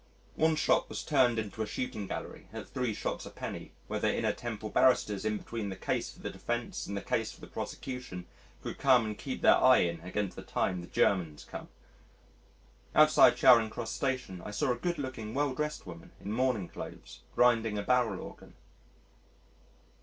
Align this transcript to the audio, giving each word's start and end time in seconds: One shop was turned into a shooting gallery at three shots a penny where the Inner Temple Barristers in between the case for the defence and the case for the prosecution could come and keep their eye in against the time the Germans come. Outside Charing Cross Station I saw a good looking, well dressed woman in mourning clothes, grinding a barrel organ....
One 0.33 0.55
shop 0.55 0.89
was 0.89 1.03
turned 1.03 1.37
into 1.37 1.61
a 1.61 1.67
shooting 1.67 2.07
gallery 2.07 2.47
at 2.51 2.67
three 2.67 2.91
shots 2.91 3.27
a 3.27 3.29
penny 3.29 3.73
where 3.85 3.99
the 3.99 4.11
Inner 4.17 4.33
Temple 4.33 4.71
Barristers 4.71 5.23
in 5.25 5.37
between 5.37 5.69
the 5.69 5.75
case 5.75 6.11
for 6.11 6.21
the 6.21 6.31
defence 6.31 6.87
and 6.87 6.97
the 6.97 7.03
case 7.03 7.31
for 7.31 7.39
the 7.39 7.45
prosecution 7.45 8.25
could 8.63 8.79
come 8.79 9.05
and 9.05 9.15
keep 9.15 9.43
their 9.43 9.57
eye 9.57 9.81
in 9.81 10.01
against 10.01 10.35
the 10.35 10.41
time 10.41 10.81
the 10.81 10.87
Germans 10.87 11.45
come. 11.45 11.67
Outside 12.95 13.37
Charing 13.37 13.69
Cross 13.69 13.91
Station 13.91 14.41
I 14.43 14.49
saw 14.49 14.71
a 14.71 14.75
good 14.75 14.97
looking, 14.97 15.35
well 15.35 15.53
dressed 15.53 15.85
woman 15.85 16.13
in 16.19 16.31
mourning 16.31 16.67
clothes, 16.69 17.19
grinding 17.35 17.77
a 17.77 17.83
barrel 17.83 18.21
organ.... 18.21 18.55